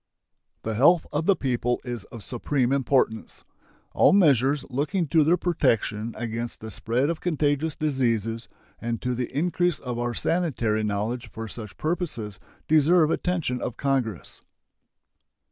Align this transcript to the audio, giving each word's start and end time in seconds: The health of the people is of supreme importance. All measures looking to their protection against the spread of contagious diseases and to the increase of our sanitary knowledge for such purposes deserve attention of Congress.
The 0.63 0.73
health 0.73 1.05
of 1.13 1.27
the 1.27 1.35
people 1.35 1.79
is 1.85 2.05
of 2.05 2.23
supreme 2.23 2.71
importance. 2.71 3.45
All 3.93 4.13
measures 4.13 4.65
looking 4.71 5.05
to 5.09 5.23
their 5.23 5.37
protection 5.37 6.15
against 6.17 6.59
the 6.59 6.71
spread 6.71 7.07
of 7.11 7.21
contagious 7.21 7.75
diseases 7.75 8.47
and 8.79 8.99
to 9.03 9.13
the 9.13 9.31
increase 9.31 9.77
of 9.77 9.99
our 9.99 10.15
sanitary 10.15 10.81
knowledge 10.81 11.29
for 11.29 11.47
such 11.47 11.77
purposes 11.77 12.39
deserve 12.67 13.11
attention 13.11 13.61
of 13.61 13.77
Congress. 13.77 14.41